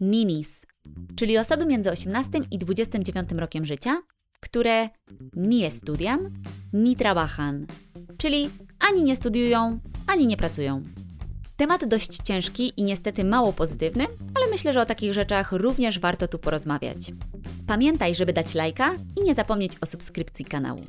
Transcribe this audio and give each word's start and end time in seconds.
Ninis, 0.00 0.66
czyli 1.16 1.38
osoby 1.38 1.66
między 1.66 1.90
18 1.90 2.38
i 2.50 2.58
29 2.58 3.30
rokiem 3.32 3.66
życia, 3.66 4.02
które 4.40 4.88
nie 5.36 5.70
studian, 5.70 6.30
ni 6.72 6.96
trabajan, 6.96 7.66
czyli 8.18 8.50
ani 8.78 9.02
nie 9.02 9.16
studiują, 9.16 9.80
ani 10.06 10.26
nie 10.26 10.36
pracują. 10.36 10.82
Temat 11.56 11.84
dość 11.84 12.16
ciężki 12.24 12.72
i 12.76 12.82
niestety 12.82 13.24
mało 13.24 13.52
pozytywny, 13.52 14.06
ale 14.34 14.50
myślę, 14.50 14.72
że 14.72 14.80
o 14.80 14.86
takich 14.86 15.14
rzeczach 15.14 15.52
również 15.52 15.98
warto 15.98 16.28
tu 16.28 16.38
porozmawiać. 16.38 16.98
Pamiętaj, 17.66 18.14
żeby 18.14 18.32
dać 18.32 18.54
lajka 18.54 18.94
i 19.20 19.22
nie 19.22 19.34
zapomnieć 19.34 19.72
o 19.80 19.86
subskrypcji 19.86 20.44
kanału. 20.44 20.80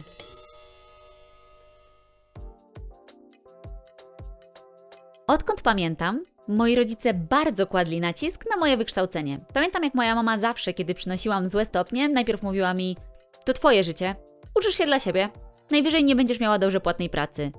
Odkąd 5.27 5.61
pamiętam, 5.61 6.23
moi 6.47 6.75
rodzice 6.75 7.13
bardzo 7.13 7.67
kładli 7.67 8.01
nacisk 8.01 8.45
na 8.49 8.57
moje 8.57 8.77
wykształcenie. 8.77 9.39
Pamiętam, 9.53 9.83
jak 9.83 9.93
moja 9.93 10.15
mama 10.15 10.37
zawsze, 10.37 10.73
kiedy 10.73 10.95
przynosiłam 10.95 11.45
złe 11.45 11.65
stopnie, 11.65 12.09
najpierw 12.09 12.43
mówiła 12.43 12.73
mi: 12.73 12.97
To 13.45 13.53
twoje 13.53 13.83
życie, 13.83 14.15
uczysz 14.55 14.77
się 14.77 14.85
dla 14.85 14.99
siebie, 14.99 15.29
najwyżej 15.71 16.03
nie 16.03 16.15
będziesz 16.15 16.39
miała 16.39 16.59
dobrze 16.59 16.79
płatnej 16.79 17.09
pracy. 17.09 17.51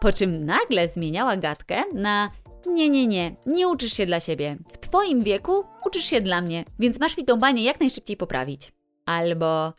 Po 0.00 0.12
czym 0.12 0.44
nagle 0.44 0.88
zmieniała 0.88 1.36
gadkę 1.36 1.82
na: 1.94 2.30
Nie, 2.66 2.88
nie, 2.88 3.06
nie, 3.06 3.36
nie 3.46 3.68
uczysz 3.68 3.92
się 3.92 4.06
dla 4.06 4.20
siebie. 4.20 4.56
W 4.72 4.78
twoim 4.78 5.22
wieku 5.22 5.64
uczysz 5.86 6.04
się 6.04 6.20
dla 6.20 6.40
mnie, 6.40 6.64
więc 6.78 7.00
masz 7.00 7.16
mi 7.16 7.24
tą 7.24 7.38
banię 7.38 7.64
jak 7.64 7.80
najszybciej 7.80 8.16
poprawić. 8.16 8.72
Albo 9.06 9.72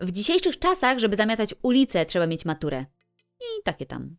w 0.00 0.10
dzisiejszych 0.10 0.58
czasach, 0.58 0.98
żeby 0.98 1.16
zamiatać 1.16 1.54
ulicę, 1.62 2.06
trzeba 2.06 2.26
mieć 2.26 2.44
maturę. 2.44 2.84
I 3.40 3.62
takie 3.64 3.86
tam. 3.86 4.16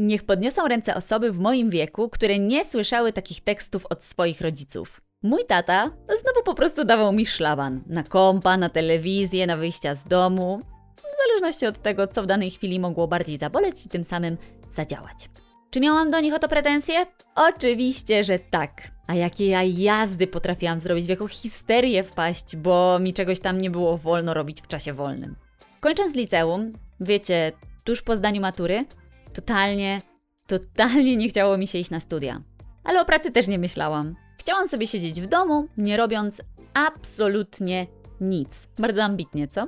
Niech 0.00 0.24
podniosą 0.24 0.68
ręce 0.68 0.94
osoby 0.94 1.32
w 1.32 1.38
moim 1.38 1.70
wieku, 1.70 2.08
które 2.08 2.38
nie 2.38 2.64
słyszały 2.64 3.12
takich 3.12 3.40
tekstów 3.40 3.86
od 3.86 4.04
swoich 4.04 4.40
rodziców. 4.40 5.00
Mój 5.22 5.44
tata 5.46 5.90
znowu 6.20 6.42
po 6.44 6.54
prostu 6.54 6.84
dawał 6.84 7.12
mi 7.12 7.26
szlaban. 7.26 7.82
Na 7.86 8.02
kompa, 8.02 8.56
na 8.56 8.68
telewizję, 8.68 9.46
na 9.46 9.56
wyjścia 9.56 9.94
z 9.94 10.04
domu. 10.04 10.60
W 10.96 11.26
zależności 11.26 11.66
od 11.66 11.82
tego, 11.82 12.06
co 12.06 12.22
w 12.22 12.26
danej 12.26 12.50
chwili 12.50 12.80
mogło 12.80 13.08
bardziej 13.08 13.38
zaboleć 13.38 13.86
i 13.86 13.88
tym 13.88 14.04
samym 14.04 14.36
zadziałać. 14.70 15.30
Czy 15.70 15.80
miałam 15.80 16.10
do 16.10 16.20
nich 16.20 16.34
o 16.34 16.38
to 16.38 16.48
pretensje? 16.48 17.06
Oczywiście, 17.34 18.24
że 18.24 18.38
tak. 18.38 18.90
A 19.06 19.14
jakie 19.14 19.46
ja 19.46 19.62
jazdy 19.62 20.26
potrafiłam 20.26 20.80
zrobić, 20.80 21.06
w 21.06 21.08
jaką 21.08 21.28
histerię 21.28 22.04
wpaść, 22.04 22.56
bo 22.56 22.98
mi 22.98 23.14
czegoś 23.14 23.40
tam 23.40 23.60
nie 23.60 23.70
było 23.70 23.96
wolno 23.96 24.34
robić 24.34 24.62
w 24.62 24.66
czasie 24.66 24.92
wolnym. 24.92 25.36
Kończąc 25.80 26.14
liceum, 26.14 26.72
wiecie, 27.00 27.52
tuż 27.84 28.02
po 28.02 28.16
zdaniu 28.16 28.40
matury, 28.40 28.84
totalnie, 29.32 30.02
totalnie 30.46 31.16
nie 31.16 31.28
chciało 31.28 31.58
mi 31.58 31.66
się 31.66 31.78
iść 31.78 31.90
na 31.90 32.00
studia. 32.00 32.42
Ale 32.84 33.00
o 33.00 33.04
pracy 33.04 33.30
też 33.30 33.48
nie 33.48 33.58
myślałam. 33.58 34.14
Chciałam 34.38 34.68
sobie 34.68 34.86
siedzieć 34.86 35.20
w 35.20 35.26
domu, 35.26 35.68
nie 35.76 35.96
robiąc 35.96 36.42
absolutnie 36.74 37.86
nic. 38.20 38.68
Bardzo 38.78 39.02
ambitnie, 39.02 39.48
co? 39.48 39.66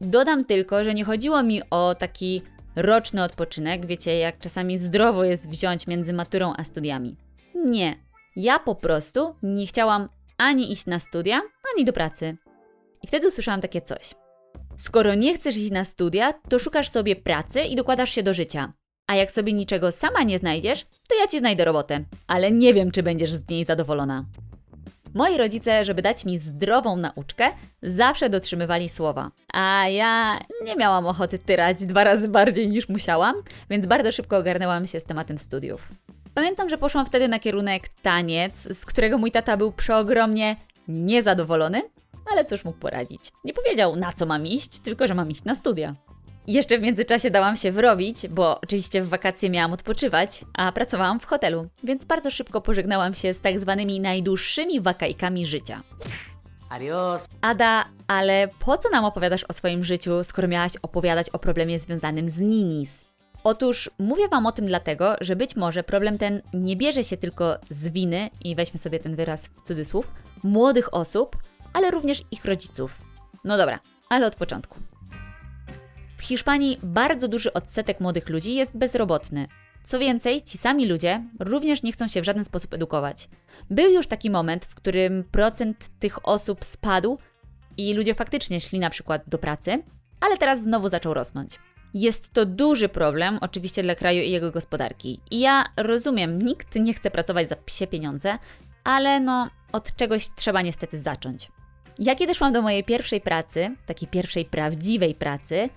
Dodam 0.00 0.44
tylko, 0.44 0.84
że 0.84 0.94
nie 0.94 1.04
chodziło 1.04 1.42
mi 1.42 1.62
o 1.70 1.94
taki 1.94 2.42
roczny 2.76 3.22
odpoczynek, 3.22 3.86
wiecie, 3.86 4.18
jak 4.18 4.38
czasami 4.38 4.78
zdrowo 4.78 5.24
jest 5.24 5.50
wziąć 5.50 5.86
między 5.86 6.12
maturą 6.12 6.52
a 6.56 6.64
studiami. 6.64 7.16
Nie. 7.54 7.96
Ja 8.36 8.58
po 8.58 8.74
prostu 8.74 9.34
nie 9.42 9.66
chciałam 9.66 10.08
ani 10.38 10.72
iść 10.72 10.86
na 10.86 11.00
studia, 11.00 11.40
ani 11.74 11.84
do 11.84 11.92
pracy. 11.92 12.36
I 13.02 13.06
wtedy 13.06 13.28
usłyszałam 13.28 13.60
takie 13.60 13.82
coś. 13.82 14.14
Skoro 14.76 15.14
nie 15.14 15.34
chcesz 15.34 15.56
iść 15.56 15.70
na 15.70 15.84
studia, 15.84 16.32
to 16.32 16.58
szukasz 16.58 16.88
sobie 16.88 17.16
pracy 17.16 17.60
i 17.60 17.76
dokładasz 17.76 18.10
się 18.10 18.22
do 18.22 18.34
życia. 18.34 18.72
A 19.06 19.14
jak 19.14 19.32
sobie 19.32 19.52
niczego 19.52 19.92
sama 19.92 20.22
nie 20.22 20.38
znajdziesz, 20.38 20.86
to 21.08 21.14
ja 21.20 21.26
ci 21.26 21.38
znajdę 21.38 21.64
robotę, 21.64 22.04
ale 22.26 22.50
nie 22.50 22.74
wiem, 22.74 22.90
czy 22.90 23.02
będziesz 23.02 23.32
z 23.32 23.48
niej 23.48 23.64
zadowolona. 23.64 24.24
Moi 25.14 25.36
rodzice, 25.36 25.84
żeby 25.84 26.02
dać 26.02 26.24
mi 26.24 26.38
zdrową 26.38 26.96
nauczkę, 26.96 27.44
zawsze 27.82 28.30
dotrzymywali 28.30 28.88
słowa. 28.88 29.30
A 29.52 29.88
ja 29.88 30.40
nie 30.64 30.76
miałam 30.76 31.06
ochoty 31.06 31.38
tyrać 31.38 31.84
dwa 31.84 32.04
razy 32.04 32.28
bardziej 32.28 32.68
niż 32.68 32.88
musiałam, 32.88 33.34
więc 33.70 33.86
bardzo 33.86 34.12
szybko 34.12 34.36
ogarnęłam 34.36 34.86
się 34.86 35.00
z 35.00 35.04
tematem 35.04 35.38
studiów. 35.38 35.88
Pamiętam, 36.34 36.68
że 36.68 36.78
poszłam 36.78 37.06
wtedy 37.06 37.28
na 37.28 37.38
kierunek 37.38 37.88
taniec, 37.88 38.78
z 38.78 38.86
którego 38.86 39.18
mój 39.18 39.30
tata 39.30 39.56
był 39.56 39.72
przeogromnie 39.72 40.56
niezadowolony, 40.88 41.82
ale 42.32 42.44
cóż 42.44 42.64
mógł 42.64 42.78
poradzić. 42.78 43.20
Nie 43.44 43.52
powiedział 43.52 43.96
na 43.96 44.12
co 44.12 44.26
mam 44.26 44.46
iść, 44.46 44.78
tylko 44.78 45.06
że 45.06 45.14
mam 45.14 45.30
iść 45.30 45.44
na 45.44 45.54
studia. 45.54 45.94
Jeszcze 46.46 46.78
w 46.78 46.82
międzyczasie 46.82 47.30
dałam 47.30 47.56
się 47.56 47.72
wrobić, 47.72 48.28
bo 48.28 48.60
oczywiście 48.60 49.02
w 49.02 49.08
wakacje 49.08 49.50
miałam 49.50 49.72
odpoczywać, 49.72 50.44
a 50.54 50.72
pracowałam 50.72 51.20
w 51.20 51.26
hotelu, 51.26 51.68
więc 51.84 52.04
bardzo 52.04 52.30
szybko 52.30 52.60
pożegnałam 52.60 53.14
się 53.14 53.34
z 53.34 53.40
tak 53.40 53.60
zwanymi 53.60 54.00
najdłuższymi 54.00 54.80
wakajkami 54.80 55.46
życia. 55.46 55.82
Adios. 56.70 57.28
Ada, 57.40 57.84
ale 58.06 58.48
po 58.58 58.78
co 58.78 58.88
nam 58.88 59.04
opowiadasz 59.04 59.44
o 59.44 59.52
swoim 59.52 59.84
życiu, 59.84 60.24
skoro 60.24 60.48
miałaś 60.48 60.72
opowiadać 60.82 61.30
o 61.30 61.38
problemie 61.38 61.78
związanym 61.78 62.28
z 62.28 62.38
ninis? 62.38 63.04
Otóż 63.44 63.90
mówię 63.98 64.28
Wam 64.28 64.46
o 64.46 64.52
tym 64.52 64.66
dlatego, 64.66 65.16
że 65.20 65.36
być 65.36 65.56
może 65.56 65.82
problem 65.82 66.18
ten 66.18 66.42
nie 66.54 66.76
bierze 66.76 67.04
się 67.04 67.16
tylko 67.16 67.56
z 67.70 67.88
winy, 67.88 68.30
i 68.44 68.54
weźmy 68.54 68.78
sobie 68.78 68.98
ten 68.98 69.16
wyraz 69.16 69.46
w 69.46 69.62
cudzysłów, 69.62 70.12
młodych 70.42 70.94
osób, 70.94 71.36
ale 71.72 71.90
również 71.90 72.22
ich 72.30 72.44
rodziców. 72.44 72.98
No 73.44 73.56
dobra, 73.56 73.80
ale 74.08 74.26
od 74.26 74.36
początku. 74.36 74.78
Hiszpanii 76.26 76.78
bardzo 76.82 77.28
duży 77.28 77.52
odsetek 77.52 78.00
młodych 78.00 78.28
ludzi 78.28 78.54
jest 78.54 78.76
bezrobotny. 78.76 79.48
Co 79.84 79.98
więcej, 79.98 80.42
ci 80.42 80.58
sami 80.58 80.86
ludzie 80.86 81.24
również 81.40 81.82
nie 81.82 81.92
chcą 81.92 82.08
się 82.08 82.20
w 82.20 82.24
żaden 82.24 82.44
sposób 82.44 82.74
edukować. 82.74 83.28
Był 83.70 83.90
już 83.90 84.06
taki 84.06 84.30
moment, 84.30 84.64
w 84.64 84.74
którym 84.74 85.24
procent 85.24 85.88
tych 85.98 86.28
osób 86.28 86.64
spadł 86.64 87.18
i 87.76 87.94
ludzie 87.94 88.14
faktycznie 88.14 88.60
szli 88.60 88.78
na 88.78 88.90
przykład 88.90 89.22
do 89.26 89.38
pracy, 89.38 89.82
ale 90.20 90.36
teraz 90.36 90.62
znowu 90.62 90.88
zaczął 90.88 91.14
rosnąć. 91.14 91.58
Jest 91.94 92.32
to 92.32 92.46
duży 92.46 92.88
problem, 92.88 93.38
oczywiście 93.40 93.82
dla 93.82 93.94
kraju 93.94 94.22
i 94.22 94.30
jego 94.30 94.50
gospodarki. 94.50 95.20
I 95.30 95.40
ja 95.40 95.64
rozumiem, 95.76 96.42
nikt 96.42 96.74
nie 96.74 96.94
chce 96.94 97.10
pracować 97.10 97.48
za 97.48 97.56
psie 97.56 97.86
pieniądze, 97.86 98.38
ale 98.84 99.20
no, 99.20 99.50
od 99.72 99.96
czegoś 99.96 100.28
trzeba 100.36 100.62
niestety 100.62 101.00
zacząć. 101.00 101.50
Ja 101.98 102.14
kiedy 102.14 102.34
szłam 102.34 102.52
do 102.52 102.62
mojej 102.62 102.84
pierwszej 102.84 103.20
pracy, 103.20 103.76
takiej 103.86 104.08
pierwszej 104.08 104.44
prawdziwej 104.44 105.14
pracy, 105.14 105.68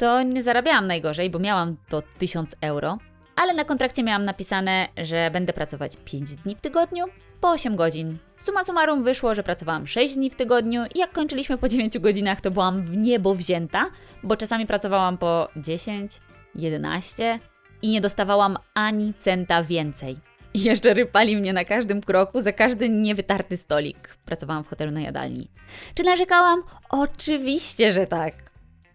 to 0.00 0.22
nie 0.22 0.42
zarabiałam 0.42 0.86
najgorzej, 0.86 1.30
bo 1.30 1.38
miałam 1.38 1.76
to 1.88 2.02
1000 2.18 2.56
euro, 2.60 2.98
ale 3.36 3.54
na 3.54 3.64
kontrakcie 3.64 4.02
miałam 4.02 4.24
napisane, 4.24 4.88
że 4.96 5.30
będę 5.32 5.52
pracować 5.52 5.92
5 6.04 6.36
dni 6.36 6.56
w 6.56 6.60
tygodniu 6.60 7.04
po 7.40 7.50
8 7.50 7.76
godzin. 7.76 8.18
Suma 8.36 8.64
summarum 8.64 9.04
wyszło, 9.04 9.34
że 9.34 9.42
pracowałam 9.42 9.86
6 9.86 10.14
dni 10.14 10.30
w 10.30 10.34
tygodniu 10.34 10.84
i 10.94 10.98
jak 10.98 11.12
kończyliśmy 11.12 11.58
po 11.58 11.68
9 11.68 11.98
godzinach, 11.98 12.40
to 12.40 12.50
byłam 12.50 12.82
w 12.82 12.96
niebo 12.96 13.34
wzięta, 13.34 13.86
bo 14.22 14.36
czasami 14.36 14.66
pracowałam 14.66 15.18
po 15.18 15.48
10, 15.56 16.20
11 16.54 17.38
i 17.82 17.90
nie 17.90 18.00
dostawałam 18.00 18.56
ani 18.74 19.14
centa 19.14 19.64
więcej. 19.64 20.16
I 20.54 20.62
jeszcze 20.62 20.94
rypali 20.94 21.36
mnie 21.36 21.52
na 21.52 21.64
każdym 21.64 22.00
kroku 22.00 22.40
za 22.40 22.52
każdy 22.52 22.88
niewytarty 22.88 23.56
stolik. 23.56 24.16
Pracowałam 24.24 24.64
w 24.64 24.68
hotelu 24.68 24.92
na 24.92 25.00
jadalni. 25.00 25.50
Czy 25.94 26.02
narzekałam? 26.02 26.62
Oczywiście, 26.90 27.92
że 27.92 28.06
tak 28.06 28.49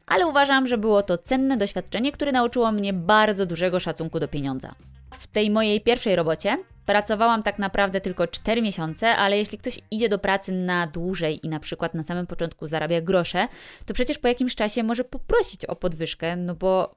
ale 0.08 0.28
uważam, 0.28 0.68
że 0.68 0.78
było 0.78 1.04
to 1.04 1.18
cenne 1.18 1.58
doświadczenie, 1.58 2.12
które 2.12 2.32
nauczyło 2.32 2.72
mnie 2.72 2.94
bardzo 2.94 3.46
dużego 3.46 3.80
szacunku 3.80 4.20
do 4.20 4.28
pieniądza. 4.28 4.76
W 5.14 5.28
tej 5.28 5.50
mojej 5.50 5.82
pierwszej 5.82 6.16
robocie 6.16 6.58
pracowałam 6.86 7.44
tak 7.44 7.60
naprawdę 7.60 8.02
tylko 8.02 8.28
4 8.28 8.62
miesiące, 8.62 9.16
ale 9.16 9.38
jeśli 9.38 9.58
ktoś 9.58 9.80
idzie 9.92 10.10
do 10.10 10.20
pracy 10.20 10.52
na 10.52 10.88
dłużej 10.88 11.46
i 11.46 11.50
na 11.50 11.60
przykład 11.60 11.94
na 11.94 12.04
samym 12.04 12.28
początku 12.28 12.68
zarabia 12.68 13.02
grosze, 13.02 13.48
to 13.86 13.94
przecież 13.94 14.18
po 14.18 14.28
jakimś 14.28 14.56
czasie 14.56 14.84
może 14.84 15.04
poprosić 15.04 15.66
o 15.66 15.76
podwyżkę, 15.76 16.36
no 16.36 16.56
bo 16.56 16.96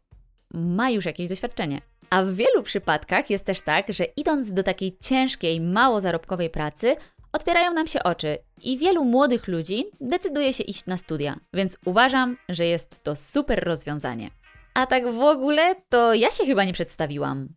ma 0.55 0.91
już 0.91 1.05
jakieś 1.05 1.29
doświadczenie. 1.29 1.81
A 2.11 2.23
w 2.25 2.35
wielu 2.35 2.63
przypadkach 2.63 3.31
jest 3.31 3.45
też 3.45 3.61
tak, 3.61 3.93
że 3.93 4.05
idąc 4.05 4.53
do 4.53 4.63
takiej 4.63 4.97
ciężkiej, 5.01 5.61
mało 5.61 6.01
zarobkowej 6.01 6.51
pracy, 6.51 6.97
otwierają 7.33 7.73
nam 7.73 7.87
się 7.87 8.03
oczy 8.03 8.39
i 8.63 8.79
wielu 8.79 9.05
młodych 9.05 9.49
ludzi 9.49 9.85
decyduje 10.01 10.53
się 10.53 10.65
iść 10.65 10.87
na 10.87 10.97
studia, 10.97 11.41
więc 11.53 11.77
uważam, 11.85 12.37
że 12.49 12.67
jest 12.67 13.05
to 13.05 13.17
super 13.17 13.65
rozwiązanie. 13.65 14.31
A 14.75 14.87
tak 14.87 15.13
w 15.13 15.23
ogóle, 15.23 15.75
to 15.89 16.15
ja 16.15 16.31
się 16.31 16.47
chyba 16.47 16.65
nie 16.65 16.73
przedstawiłam. 16.73 17.49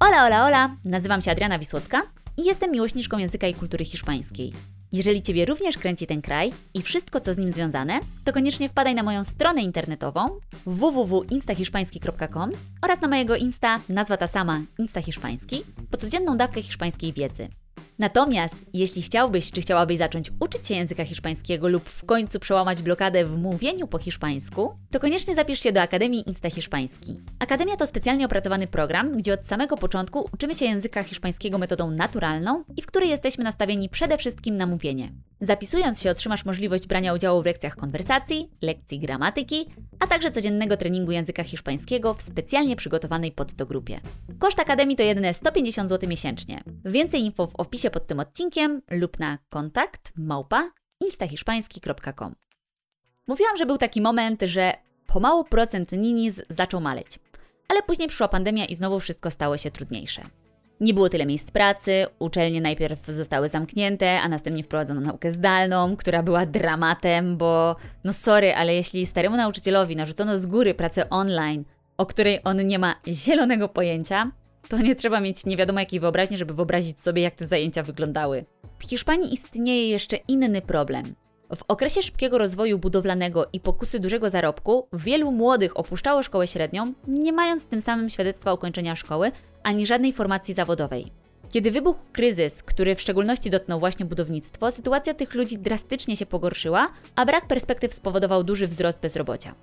Ola, 0.00 0.24
ola, 0.26 0.46
ola, 0.46 0.74
nazywam 0.84 1.22
się 1.22 1.30
Adriana 1.30 1.58
Wisłocka 1.58 2.02
i 2.36 2.44
jestem 2.44 2.70
miłośniczką 2.70 3.18
języka 3.18 3.46
i 3.46 3.54
kultury 3.54 3.84
hiszpańskiej. 3.84 4.52
Jeżeli 4.92 5.22
Ciebie 5.22 5.44
również 5.44 5.78
kręci 5.78 6.06
ten 6.06 6.22
kraj 6.22 6.52
i 6.74 6.82
wszystko, 6.82 7.20
co 7.20 7.34
z 7.34 7.38
nim 7.38 7.50
związane, 7.50 8.00
to 8.24 8.32
koniecznie 8.32 8.68
wpadaj 8.68 8.94
na 8.94 9.02
moją 9.02 9.24
stronę 9.24 9.62
internetową 9.62 10.40
www.instahiszpański.com 10.66 12.50
oraz 12.82 13.00
na 13.00 13.08
mojego 13.08 13.36
Insta, 13.36 13.80
nazwa 13.88 14.16
ta 14.16 14.26
sama, 14.26 14.60
Insta 14.78 15.00
Hiszpański, 15.00 15.62
po 15.90 15.96
codzienną 15.96 16.36
dawkę 16.36 16.62
hiszpańskiej 16.62 17.12
wiedzy. 17.12 17.48
Natomiast 18.00 18.54
jeśli 18.72 19.02
chciałbyś 19.02 19.50
czy 19.50 19.60
chciałabyś 19.60 19.98
zacząć 19.98 20.30
uczyć 20.40 20.68
się 20.68 20.74
języka 20.74 21.04
hiszpańskiego 21.04 21.68
lub 21.68 21.88
w 21.88 22.04
końcu 22.04 22.40
przełamać 22.40 22.82
blokadę 22.82 23.24
w 23.24 23.38
mówieniu 23.38 23.86
po 23.86 23.98
hiszpańsku, 23.98 24.74
to 24.90 25.00
koniecznie 25.00 25.34
zapisz 25.34 25.60
się 25.60 25.72
do 25.72 25.80
Akademii 25.80 26.28
Insta 26.28 26.50
Hiszpański. 26.50 27.20
Akademia 27.38 27.76
to 27.76 27.86
specjalnie 27.86 28.26
opracowany 28.26 28.66
program, 28.66 29.16
gdzie 29.16 29.34
od 29.34 29.46
samego 29.46 29.76
początku 29.76 30.28
uczymy 30.32 30.54
się 30.54 30.64
języka 30.64 31.02
hiszpańskiego 31.02 31.58
metodą 31.58 31.90
naturalną 31.90 32.64
i 32.76 32.82
w 32.82 32.86
której 32.86 33.10
jesteśmy 33.10 33.44
nastawieni 33.44 33.88
przede 33.88 34.18
wszystkim 34.18 34.56
na 34.56 34.66
mówienie. 34.66 35.12
Zapisując 35.40 36.00
się 36.02 36.10
otrzymasz 36.10 36.44
możliwość 36.44 36.86
brania 36.86 37.14
udziału 37.14 37.42
w 37.42 37.46
lekcjach 37.46 37.76
konwersacji, 37.76 38.50
lekcji 38.62 39.00
gramatyki, 39.00 39.66
a 39.98 40.06
także 40.06 40.30
codziennego 40.30 40.76
treningu 40.76 41.12
języka 41.12 41.44
hiszpańskiego 41.44 42.14
w 42.14 42.22
specjalnie 42.22 42.76
przygotowanej 42.76 43.32
pod 43.32 43.54
to 43.54 43.66
grupie. 43.66 44.00
Koszt 44.38 44.60
Akademii 44.60 44.96
to 44.96 45.02
jedyne 45.02 45.34
150 45.34 45.90
zł 45.90 46.08
miesięcznie. 46.08 46.62
Więcej 46.84 47.20
info 47.20 47.46
w 47.46 47.56
opisie 47.56 47.90
pod 47.90 48.06
tym 48.06 48.20
odcinkiem 48.20 48.82
lub 48.90 49.18
na 49.18 49.38
kontakt 49.48 50.12
małpa 50.16 50.70
instahiszpański.com. 51.00 52.34
Mówiłam, 53.26 53.56
że 53.56 53.66
był 53.66 53.78
taki 53.78 54.00
moment, 54.00 54.42
że 54.42 54.74
pomału 55.06 55.44
procent 55.44 55.92
Ninis 55.92 56.42
zaczął 56.48 56.80
maleć. 56.80 57.18
Ale 57.68 57.82
później 57.82 58.08
przyszła 58.08 58.28
pandemia 58.28 58.64
i 58.64 58.74
znowu 58.74 59.00
wszystko 59.00 59.30
stało 59.30 59.56
się 59.56 59.70
trudniejsze. 59.70 60.22
Nie 60.80 60.94
było 60.94 61.08
tyle 61.08 61.26
miejsc 61.26 61.50
pracy, 61.50 62.06
uczelnie 62.18 62.60
najpierw 62.60 63.06
zostały 63.06 63.48
zamknięte, 63.48 64.20
a 64.20 64.28
następnie 64.28 64.62
wprowadzono 64.62 65.00
naukę 65.00 65.32
zdalną, 65.32 65.96
która 65.96 66.22
była 66.22 66.46
dramatem, 66.46 67.36
bo 67.36 67.76
no 68.04 68.12
sorry, 68.12 68.54
ale 68.54 68.74
jeśli 68.74 69.06
staremu 69.06 69.36
nauczycielowi 69.36 69.96
narzucono 69.96 70.38
z 70.38 70.46
góry 70.46 70.74
pracę 70.74 71.10
online, 71.10 71.64
o 71.96 72.06
której 72.06 72.40
on 72.44 72.66
nie 72.66 72.78
ma 72.78 72.94
zielonego 73.08 73.68
pojęcia, 73.68 74.30
to 74.68 74.78
nie 74.78 74.96
trzeba 74.96 75.20
mieć 75.20 75.46
nie 75.46 75.56
wiadomo 75.56 75.80
jakiej 75.80 76.00
wyobraźni, 76.00 76.36
żeby 76.36 76.54
wyobrazić 76.54 77.00
sobie, 77.00 77.22
jak 77.22 77.34
te 77.34 77.46
zajęcia 77.46 77.82
wyglądały. 77.82 78.44
W 78.78 78.84
Hiszpanii 78.84 79.34
istnieje 79.34 79.88
jeszcze 79.88 80.16
inny 80.16 80.62
problem. 80.62 81.14
W 81.56 81.62
okresie 81.68 82.02
szybkiego 82.02 82.38
rozwoju 82.38 82.78
budowlanego 82.78 83.46
i 83.52 83.60
pokusy 83.60 84.00
dużego 84.00 84.30
zarobku, 84.30 84.86
wielu 84.92 85.32
młodych 85.32 85.76
opuszczało 85.76 86.22
szkołę 86.22 86.46
średnią, 86.46 86.92
nie 87.08 87.32
mając 87.32 87.66
tym 87.66 87.80
samym 87.80 88.10
świadectwa 88.10 88.54
ukończenia 88.54 88.96
szkoły 88.96 89.32
ani 89.62 89.86
żadnej 89.86 90.12
formacji 90.12 90.54
zawodowej. 90.54 91.12
Kiedy 91.50 91.70
wybuchł 91.70 92.00
kryzys, 92.12 92.62
który 92.62 92.94
w 92.94 93.00
szczególności 93.00 93.50
dotknął 93.50 93.80
właśnie 93.80 94.06
budownictwo, 94.06 94.72
sytuacja 94.72 95.14
tych 95.14 95.34
ludzi 95.34 95.58
drastycznie 95.58 96.16
się 96.16 96.26
pogorszyła, 96.26 96.88
a 97.16 97.26
brak 97.26 97.46
perspektyw 97.46 97.94
spowodował 97.94 98.44
duży 98.44 98.66
wzrost 98.66 98.98
bezrobocia. 98.98 99.54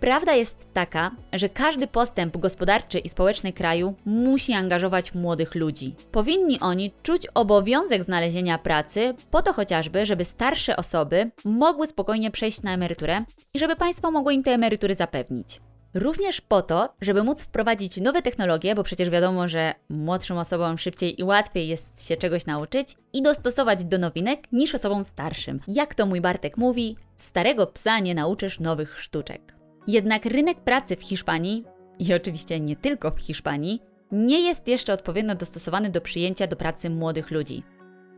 Prawda 0.00 0.34
jest 0.34 0.66
taka, 0.72 1.10
że 1.32 1.48
każdy 1.48 1.86
postęp 1.86 2.36
gospodarczy 2.36 2.98
i 2.98 3.08
społeczny 3.08 3.52
kraju 3.52 3.94
musi 4.04 4.52
angażować 4.52 5.14
młodych 5.14 5.54
ludzi. 5.54 5.94
Powinni 6.12 6.60
oni 6.60 6.92
czuć 7.02 7.26
obowiązek 7.34 8.04
znalezienia 8.04 8.58
pracy, 8.58 9.14
po 9.30 9.42
to 9.42 9.52
chociażby, 9.52 10.06
żeby 10.06 10.24
starsze 10.24 10.76
osoby 10.76 11.30
mogły 11.44 11.86
spokojnie 11.86 12.30
przejść 12.30 12.62
na 12.62 12.74
emeryturę 12.74 13.24
i 13.54 13.58
żeby 13.58 13.76
państwo 13.76 14.10
mogło 14.10 14.30
im 14.30 14.42
te 14.42 14.50
emerytury 14.50 14.94
zapewnić. 14.94 15.60
Również 15.94 16.40
po 16.40 16.62
to, 16.62 16.94
żeby 17.00 17.22
móc 17.22 17.42
wprowadzić 17.42 18.00
nowe 18.00 18.22
technologie, 18.22 18.74
bo 18.74 18.82
przecież 18.82 19.10
wiadomo, 19.10 19.48
że 19.48 19.74
młodszym 19.88 20.38
osobom 20.38 20.78
szybciej 20.78 21.20
i 21.20 21.24
łatwiej 21.24 21.68
jest 21.68 22.06
się 22.08 22.16
czegoś 22.16 22.46
nauczyć 22.46 22.88
i 23.12 23.22
dostosować 23.22 23.84
do 23.84 23.98
nowinek 23.98 24.52
niż 24.52 24.74
osobom 24.74 25.04
starszym. 25.04 25.60
Jak 25.68 25.94
to 25.94 26.06
mój 26.06 26.20
Bartek 26.20 26.56
mówi, 26.56 26.96
starego 27.16 27.66
psa 27.66 27.98
nie 27.98 28.14
nauczysz 28.14 28.60
nowych 28.60 29.00
sztuczek. 29.00 29.53
Jednak 29.86 30.26
rynek 30.26 30.60
pracy 30.60 30.96
w 30.96 31.02
Hiszpanii, 31.02 31.64
i 31.98 32.14
oczywiście 32.14 32.60
nie 32.60 32.76
tylko 32.76 33.10
w 33.10 33.20
Hiszpanii, 33.20 33.82
nie 34.12 34.40
jest 34.40 34.68
jeszcze 34.68 34.92
odpowiednio 34.92 35.34
dostosowany 35.34 35.90
do 35.90 36.00
przyjęcia 36.00 36.46
do 36.46 36.56
pracy 36.56 36.90
młodych 36.90 37.30
ludzi. 37.30 37.62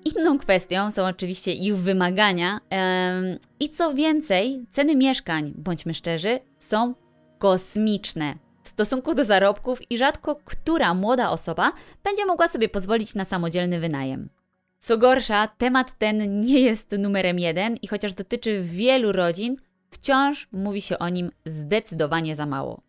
Inną 0.05 0.39
kwestią 0.39 0.91
są 0.91 1.07
oczywiście 1.07 1.53
ich 1.53 1.77
wymagania 1.77 2.61
em, 2.71 3.39
i 3.61 3.71
co 3.71 3.95
więcej, 3.95 4.67
ceny 4.71 4.97
mieszkań, 4.97 5.53
bądźmy 5.57 5.95
szczerzy, 5.95 6.41
są 6.59 6.95
kosmiczne 7.39 8.35
w 8.63 8.69
stosunku 8.69 9.15
do 9.15 9.25
zarobków 9.25 9.91
i 9.91 9.99
rzadko 9.99 10.37
która 10.45 10.95
młoda 10.95 11.31
osoba 11.31 11.73
będzie 12.05 12.27
mogła 12.27 12.49
sobie 12.49 12.69
pozwolić 12.69 13.15
na 13.15 13.25
samodzielny 13.25 13.81
wynajem. 13.81 14.29
Co 14.79 14.99
gorsza, 14.99 15.49
temat 15.59 15.99
ten 15.99 16.41
nie 16.41 16.61
jest 16.61 16.93
numerem 16.99 17.39
jeden 17.39 17.77
i 17.77 17.87
chociaż 17.87 18.13
dotyczy 18.13 18.63
wielu 18.63 19.13
rodzin, 19.13 19.57
wciąż 19.97 20.49
mówi 20.53 20.83
się 20.83 20.99
o 20.99 21.09
nim 21.09 21.31
zdecydowanie 21.47 22.37
za 22.37 22.47
mało. 22.47 22.81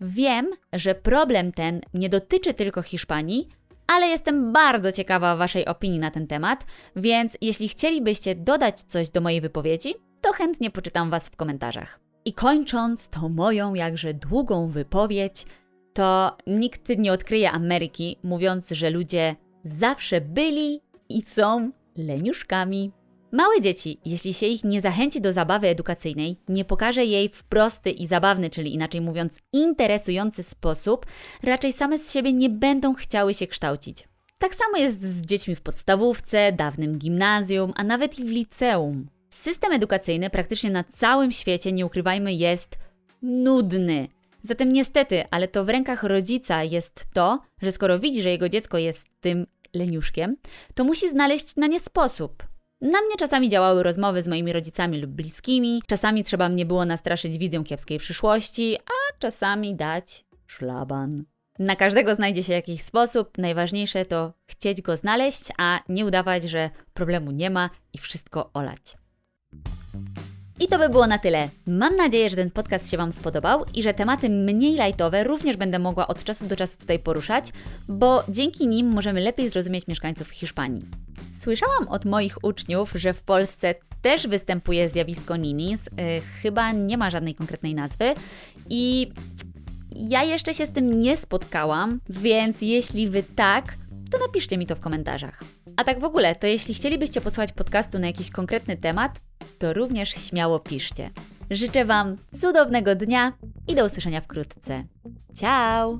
Wiem, 0.00 0.50
że 0.72 0.94
problem 0.94 1.52
ten 1.52 1.80
nie 1.94 2.08
dotyczy 2.08 2.54
tylko 2.54 2.82
Hiszpanii, 2.82 3.48
ale 3.86 4.06
jestem 4.06 4.52
bardzo 4.52 4.92
ciekawa 4.92 5.36
Waszej 5.36 5.66
opinii 5.66 5.98
na 5.98 6.10
ten 6.10 6.26
temat, 6.26 6.66
więc 6.96 7.36
jeśli 7.40 7.68
chcielibyście 7.68 8.34
dodać 8.34 8.80
coś 8.80 9.10
do 9.10 9.20
mojej 9.20 9.40
wypowiedzi, 9.40 9.94
to 10.20 10.32
chętnie 10.32 10.70
poczytam 10.70 11.10
Was 11.10 11.28
w 11.28 11.36
komentarzach. 11.36 12.00
I 12.24 12.32
kończąc 12.32 13.08
tą 13.08 13.28
moją 13.28 13.74
jakże 13.74 14.14
długą 14.14 14.68
wypowiedź, 14.68 15.46
to 15.92 16.36
nikt 16.46 16.88
nie 16.98 17.12
odkryje 17.12 17.50
Ameryki, 17.50 18.18
mówiąc, 18.22 18.70
że 18.70 18.90
ludzie 18.90 19.36
zawsze 19.64 20.20
byli 20.20 20.80
i 21.08 21.22
są 21.22 21.70
leniuszkami. 21.96 22.92
Małe 23.36 23.60
dzieci, 23.60 24.00
jeśli 24.04 24.34
się 24.34 24.46
ich 24.46 24.64
nie 24.64 24.80
zachęci 24.80 25.20
do 25.20 25.32
zabawy 25.32 25.68
edukacyjnej, 25.68 26.36
nie 26.48 26.64
pokaże 26.64 27.04
jej 27.04 27.28
w 27.28 27.44
prosty 27.44 27.90
i 27.90 28.06
zabawny, 28.06 28.50
czyli 28.50 28.74
inaczej 28.74 29.00
mówiąc 29.00 29.38
interesujący 29.52 30.42
sposób, 30.42 31.06
raczej 31.42 31.72
same 31.72 31.98
z 31.98 32.12
siebie 32.12 32.32
nie 32.32 32.50
będą 32.50 32.94
chciały 32.94 33.34
się 33.34 33.46
kształcić. 33.46 34.08
Tak 34.38 34.54
samo 34.54 34.76
jest 34.76 35.02
z 35.02 35.22
dziećmi 35.22 35.54
w 35.54 35.60
podstawówce, 35.60 36.52
dawnym 36.52 36.98
gimnazjum, 36.98 37.72
a 37.76 37.84
nawet 37.84 38.18
i 38.18 38.24
w 38.24 38.28
liceum. 38.28 39.06
System 39.30 39.72
edukacyjny 39.72 40.30
praktycznie 40.30 40.70
na 40.70 40.84
całym 40.84 41.32
świecie, 41.32 41.72
nie 41.72 41.86
ukrywajmy, 41.86 42.34
jest 42.34 42.78
nudny. 43.22 44.08
Zatem 44.42 44.72
niestety, 44.72 45.24
ale 45.30 45.48
to 45.48 45.64
w 45.64 45.68
rękach 45.68 46.02
rodzica 46.02 46.64
jest 46.64 47.06
to, 47.12 47.42
że 47.62 47.72
skoro 47.72 47.98
widzi, 47.98 48.22
że 48.22 48.30
jego 48.30 48.48
dziecko 48.48 48.78
jest 48.78 49.06
tym 49.20 49.46
leniuszkiem, 49.74 50.36
to 50.74 50.84
musi 50.84 51.10
znaleźć 51.10 51.56
na 51.56 51.66
nie 51.66 51.80
sposób. 51.80 52.55
Na 52.80 53.00
mnie 53.00 53.16
czasami 53.18 53.48
działały 53.48 53.82
rozmowy 53.82 54.22
z 54.22 54.28
moimi 54.28 54.52
rodzicami 54.52 55.00
lub 55.00 55.10
bliskimi, 55.10 55.82
czasami 55.86 56.24
trzeba 56.24 56.48
mnie 56.48 56.66
było 56.66 56.84
nastraszyć 56.84 57.38
wizją 57.38 57.64
kiepskiej 57.64 57.98
przyszłości, 57.98 58.76
a 58.76 59.18
czasami 59.18 59.74
dać 59.74 60.24
szlaban. 60.46 61.24
Na 61.58 61.76
każdego 61.76 62.14
znajdzie 62.14 62.42
się 62.42 62.52
jakiś 62.52 62.82
sposób, 62.82 63.38
najważniejsze 63.38 64.04
to 64.04 64.32
chcieć 64.46 64.82
go 64.82 64.96
znaleźć, 64.96 65.44
a 65.58 65.80
nie 65.88 66.06
udawać, 66.06 66.42
że 66.42 66.70
problemu 66.94 67.30
nie 67.30 67.50
ma 67.50 67.70
i 67.92 67.98
wszystko 67.98 68.50
olać. 68.54 68.96
I 70.60 70.68
to 70.68 70.78
by 70.78 70.88
było 70.88 71.06
na 71.06 71.18
tyle. 71.18 71.48
Mam 71.66 71.96
nadzieję, 71.96 72.30
że 72.30 72.36
ten 72.36 72.50
podcast 72.50 72.90
się 72.90 72.96
Wam 72.96 73.12
spodobał 73.12 73.64
i 73.74 73.82
że 73.82 73.94
tematy 73.94 74.30
mniej 74.30 74.76
lajtowe 74.76 75.24
również 75.24 75.56
będę 75.56 75.78
mogła 75.78 76.08
od 76.08 76.24
czasu 76.24 76.46
do 76.46 76.56
czasu 76.56 76.78
tutaj 76.78 76.98
poruszać, 76.98 77.52
bo 77.88 78.24
dzięki 78.28 78.68
nim 78.68 78.86
możemy 78.86 79.20
lepiej 79.20 79.48
zrozumieć 79.48 79.86
mieszkańców 79.86 80.30
Hiszpanii. 80.30 80.84
Słyszałam 81.40 81.88
od 81.88 82.04
moich 82.04 82.44
uczniów, 82.44 82.92
że 82.94 83.14
w 83.14 83.22
Polsce 83.22 83.74
też 84.02 84.28
występuje 84.28 84.88
zjawisko 84.88 85.36
ninis, 85.36 85.84
yy, 85.86 85.90
chyba 86.42 86.72
nie 86.72 86.98
ma 86.98 87.10
żadnej 87.10 87.34
konkretnej 87.34 87.74
nazwy 87.74 88.14
i 88.70 89.12
ja 89.96 90.22
jeszcze 90.22 90.54
się 90.54 90.66
z 90.66 90.70
tym 90.70 91.00
nie 91.00 91.16
spotkałam, 91.16 92.00
więc 92.08 92.62
jeśli 92.62 93.08
Wy 93.08 93.22
tak, 93.22 93.74
to 94.10 94.18
napiszcie 94.18 94.58
mi 94.58 94.66
to 94.66 94.76
w 94.76 94.80
komentarzach. 94.80 95.44
A 95.76 95.84
tak 95.84 96.00
w 96.00 96.04
ogóle, 96.04 96.34
to 96.34 96.46
jeśli 96.46 96.74
chcielibyście 96.74 97.20
posłuchać 97.20 97.52
podcastu 97.52 97.98
na 97.98 98.06
jakiś 98.06 98.30
konkretny 98.30 98.76
temat, 98.76 99.20
to 99.58 99.72
również 99.72 100.08
śmiało 100.08 100.60
piszcie. 100.60 101.10
Życzę 101.50 101.84
Wam 101.84 102.16
cudownego 102.40 102.94
dnia 102.94 103.32
i 103.68 103.74
do 103.74 103.86
usłyszenia 103.86 104.20
wkrótce. 104.20 104.84
Ciao! 105.34 105.98